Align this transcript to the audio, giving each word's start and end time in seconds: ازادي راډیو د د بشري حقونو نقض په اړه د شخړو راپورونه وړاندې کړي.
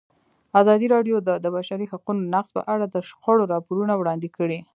ازادي 0.61 0.87
راډیو 0.95 1.15
د 1.27 1.29
د 1.43 1.45
بشري 1.55 1.85
حقونو 1.91 2.21
نقض 2.33 2.49
په 2.57 2.61
اړه 2.73 2.85
د 2.87 2.95
شخړو 3.09 3.43
راپورونه 3.53 3.93
وړاندې 3.97 4.29
کړي. 4.37 4.59